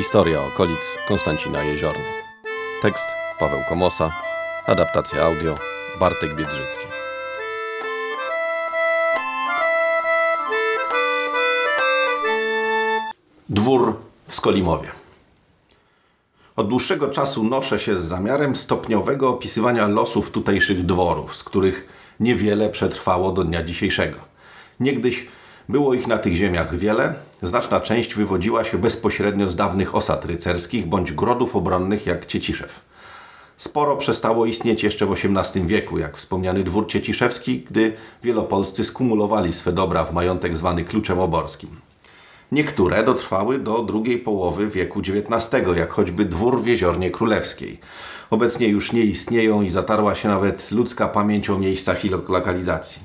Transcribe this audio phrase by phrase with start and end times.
[0.00, 2.04] Historia okolic Konstancina Jeziorny.
[2.82, 3.08] Tekst
[3.38, 4.10] Paweł Komosa.
[4.66, 5.58] Adaptacja audio
[6.00, 6.84] Bartek Biedrzycki.
[13.48, 13.96] Dwór
[14.28, 14.90] w Skolimowie.
[16.56, 21.88] Od dłuższego czasu noszę się z zamiarem stopniowego opisywania losów tutejszych dworów, z których
[22.20, 24.18] niewiele przetrwało do dnia dzisiejszego.
[24.80, 25.26] Niegdyś
[25.68, 30.86] było ich na tych ziemiach wiele, znaczna część wywodziła się bezpośrednio z dawnych osad rycerskich
[30.86, 32.80] bądź grodów obronnych jak Cieciszew.
[33.56, 39.72] Sporo przestało istnieć jeszcze w XVIII wieku, jak wspomniany dwór cieciszewski, gdy wielopolscy skumulowali swe
[39.72, 41.70] dobra w majątek zwany kluczem oborskim.
[42.52, 47.80] Niektóre dotrwały do drugiej połowy wieku XIX, jak choćby dwór w Jeziornie Królewskiej.
[48.30, 53.02] Obecnie już nie istnieją i zatarła się nawet ludzka pamięć o miejscach i lokalizacji.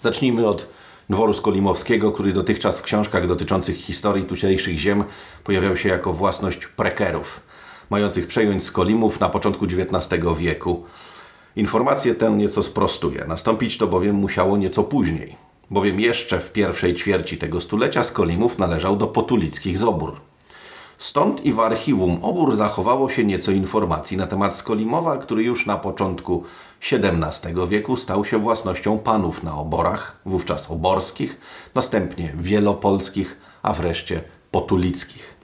[0.00, 0.66] Zacznijmy od
[1.10, 5.04] dworu skolimowskiego, który dotychczas w książkach dotyczących historii tutejszych ziem
[5.44, 7.40] pojawiał się jako własność prekerów,
[7.90, 10.84] mających przejąć skolimów na początku XIX wieku.
[11.56, 13.24] Informację tę nieco sprostuję.
[13.28, 15.36] Nastąpić to bowiem musiało nieco później,
[15.70, 20.29] bowiem jeszcze w pierwszej ćwierci tego stulecia Skolimów należał do potulickich zobór.
[21.00, 25.76] Stąd i w archiwum obór zachowało się nieco informacji na temat Skolimowa, który już na
[25.76, 26.44] początku
[26.92, 31.40] XVII wieku stał się własnością panów na oborach, wówczas oborskich,
[31.74, 35.34] następnie wielopolskich, a wreszcie potulickich.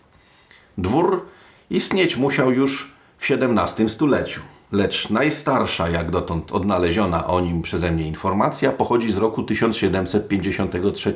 [0.78, 1.26] Dwór
[1.70, 4.40] istnieć musiał już w XVII stuleciu,
[4.72, 11.14] lecz najstarsza jak dotąd odnaleziona o nim przeze mnie informacja pochodzi z roku 1753,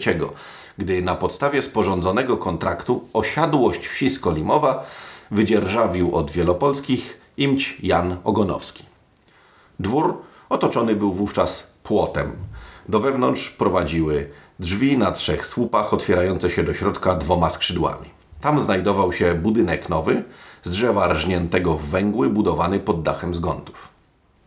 [0.79, 4.87] gdy na podstawie sporządzonego kontraktu osiadłość wsi Skolimowa
[5.31, 8.85] wydzierżawił od wielopolskich imć Jan Ogonowski.
[9.81, 12.33] Dwór otoczony był wówczas płotem.
[12.89, 18.11] Do wewnątrz prowadziły drzwi na trzech słupach otwierające się do środka dwoma skrzydłami.
[18.41, 20.23] Tam znajdował się budynek nowy,
[20.65, 23.89] z drzewa rżniętego w węgły, budowany pod dachem zgątów.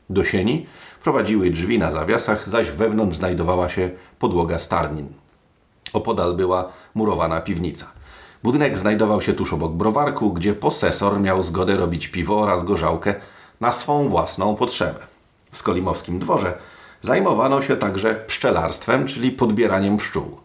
[0.10, 0.66] Do sieni
[1.04, 5.08] prowadziły drzwi na zawiasach, zaś wewnątrz znajdowała się podłoga starnin.
[5.94, 7.88] Opodal była murowana piwnica.
[8.44, 13.16] Budynek znajdował się tuż obok browarku, gdzie posesor miał zgodę robić piwo oraz gorzałkę
[13.62, 15.00] na swą własną potrzebę.
[15.52, 16.54] W skolimowskim dworze
[17.02, 20.38] zajmowano się także pszczelarstwem, czyli podbieraniem pszczół.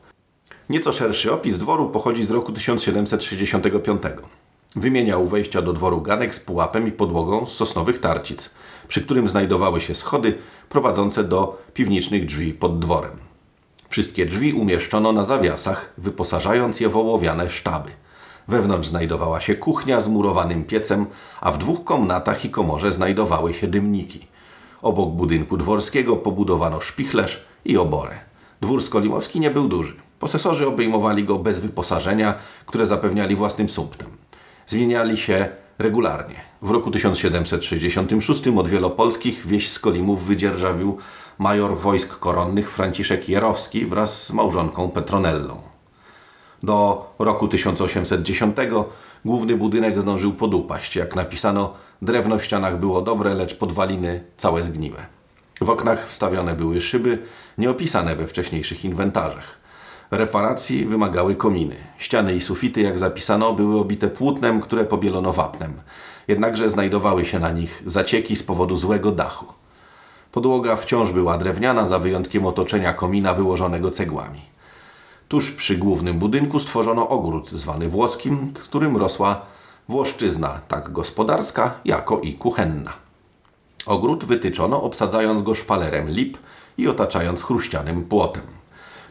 [0.68, 4.02] Nieco szerszy opis dworu pochodzi z roku 1765.
[4.76, 8.50] Wymieniał wejścia do dworu ganek z pułapem i podłogą z sosnowych tarcic,
[8.88, 13.28] przy którym znajdowały się schody prowadzące do piwniczych drzwi pod dworem.
[13.88, 17.90] Wszystkie drzwi umieszczono na zawiasach, wyposażając je w ołowiane sztaby.
[18.48, 21.06] Wewnątrz znajdowała się kuchnia z murowanym piecem,
[21.40, 24.26] a w dwóch komnatach i komorze znajdowały się dymniki.
[24.82, 28.18] Obok budynku dworskiego pobudowano szpichlerz i oborę.
[28.60, 29.96] Dwór skolimowski nie był duży.
[30.18, 32.34] Posesorzy obejmowali go bez wyposażenia,
[32.66, 34.07] które zapewniali własnym sumptem.
[34.68, 35.48] Zmieniali się
[35.78, 36.40] regularnie.
[36.62, 40.98] W roku 1766 od wielopolskich wieś Skolimów wydzierżawił
[41.38, 45.62] major wojsk koronnych Franciszek Jerowski wraz z małżonką Petronellą.
[46.62, 48.56] Do roku 1810
[49.24, 50.96] główny budynek zdążył podupaść.
[50.96, 55.06] Jak napisano, drewno w ścianach było dobre, lecz podwaliny całe zgniłe.
[55.60, 57.18] W oknach wstawione były szyby,
[57.58, 59.57] nieopisane we wcześniejszych inwentarzach.
[60.10, 61.76] Reparacji wymagały kominy.
[61.98, 65.72] Ściany i sufity, jak zapisano, były obite płótnem, które pobielono wapnem.
[66.28, 69.46] Jednakże znajdowały się na nich zacieki z powodu złego dachu.
[70.32, 74.40] Podłoga wciąż była drewniana, za wyjątkiem otoczenia komina wyłożonego cegłami.
[75.28, 79.40] Tuż przy głównym budynku stworzono ogród zwany włoskim, którym rosła
[79.88, 82.92] włoszczyzna, tak gospodarska, jako i kuchenna.
[83.86, 86.38] Ogród wytyczono, obsadzając go szpalerem lip
[86.78, 88.57] i otaczając chruścianym płotem.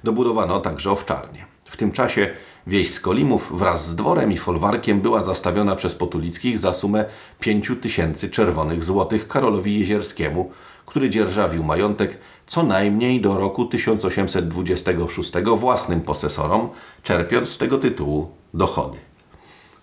[0.07, 1.45] Dobudowano także owczarnię.
[1.65, 2.29] W tym czasie
[2.67, 7.05] wieś Skolimów wraz z dworem i folwarkiem była zastawiona przez Potulickich za sumę
[7.39, 10.51] 5 tysięcy czerwonych złotych Karolowi Jezierskiemu,
[10.85, 12.17] który dzierżawił majątek
[12.47, 16.69] co najmniej do roku 1826 własnym posesorom,
[17.03, 18.97] czerpiąc z tego tytułu dochody.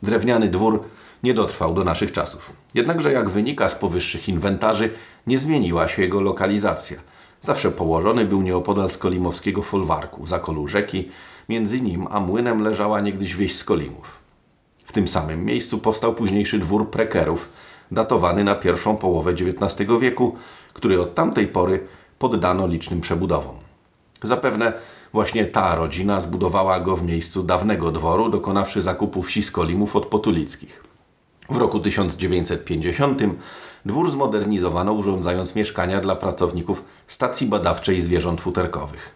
[0.02, 0.84] Drewniany dwór
[1.22, 2.52] nie dotrwał do naszych czasów.
[2.74, 4.90] Jednakże, jak wynika z powyższych inwentarzy,
[5.26, 7.13] nie zmieniła się jego lokalizacja.
[7.44, 11.08] Zawsze położony był nieopodal skolimowskiego folwarku, za kolu rzeki,
[11.48, 14.12] między nim a młynem leżała niegdyś wieś Skolimów.
[14.84, 17.48] W tym samym miejscu powstał późniejszy dwór prekerów,
[17.90, 20.36] datowany na pierwszą połowę XIX wieku,
[20.72, 21.86] który od tamtej pory
[22.18, 23.56] poddano licznym przebudowom.
[24.22, 24.72] Zapewne
[25.12, 30.93] właśnie ta rodzina zbudowała go w miejscu dawnego dworu, dokonawszy zakupu wsi Skolimów od Potulickich.
[31.54, 33.22] W roku 1950
[33.86, 39.10] dwór zmodernizowano, urządzając mieszkania dla pracowników stacji badawczej zwierząt futerkowych.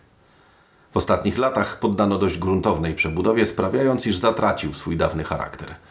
[0.93, 5.75] W ostatnich latach poddano dość gruntownej przebudowie, sprawiając, iż zatracił swój dawny charakter–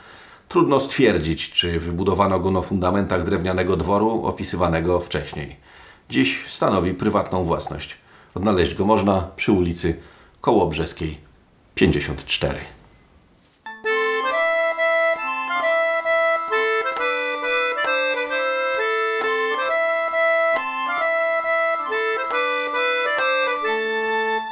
[0.48, 5.56] Trudno stwierdzić, czy wybudowano go na fundamentach drewnianego dworu opisywanego wcześniej.
[6.10, 7.98] Dziś stanowi prywatną własność.
[8.36, 10.00] Odnaleźć go można przy ulicy
[10.42, 11.18] Kołobrzeskiej
[11.76, 12.60] 54.